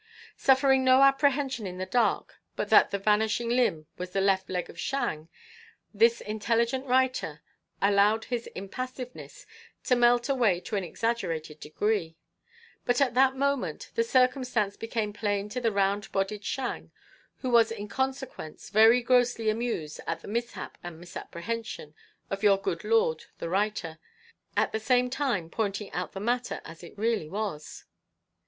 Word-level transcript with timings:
Suffering 0.35 0.83
no 0.83 1.03
apprehension 1.03 1.67
in 1.67 1.77
the 1.77 1.85
dark, 1.85 2.41
but 2.55 2.69
that 2.71 2.89
the 2.89 2.97
vanishing 2.97 3.49
limb 3.49 3.85
was 3.99 4.09
the 4.09 4.19
left 4.19 4.49
leg 4.49 4.67
of 4.67 4.79
Shang, 4.79 5.29
this 5.93 6.21
intelligent 6.21 6.87
writer 6.87 7.43
allowed 7.83 8.25
his 8.25 8.47
impassiveness 8.55 9.45
to 9.83 9.95
melt 9.95 10.27
away 10.27 10.59
to 10.61 10.75
an 10.75 10.83
exaggerated 10.83 11.59
degree; 11.59 12.17
but 12.83 12.99
at 12.99 13.13
that 13.13 13.35
moment 13.37 13.91
the 13.93 14.03
circumstance 14.03 14.75
became 14.75 15.13
plain 15.13 15.49
to 15.49 15.61
the 15.61 15.71
round 15.71 16.11
bodied 16.11 16.43
Shang, 16.43 16.89
who 17.41 17.51
was 17.51 17.71
in 17.71 17.87
consequence 17.87 18.71
very 18.71 19.03
grossly 19.03 19.51
amused 19.51 20.01
at 20.07 20.21
the 20.21 20.27
mishap 20.27 20.79
and 20.81 20.99
misapprehension 20.99 21.93
of 22.31 22.41
your 22.41 22.57
good 22.57 22.83
lord, 22.83 23.25
the 23.37 23.49
writer, 23.49 23.99
at 24.57 24.71
the 24.71 24.79
same 24.79 25.11
time 25.11 25.47
pointing 25.51 25.91
out 25.91 26.13
the 26.13 26.19
matter 26.19 26.59
as 26.65 26.81
it 26.83 26.97
really 26.97 27.29
was. 27.29 27.85